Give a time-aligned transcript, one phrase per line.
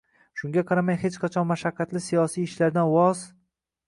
[0.39, 3.23] Shunga qaramay, hech qachon mashaqqatli siyosiy ishlardan voz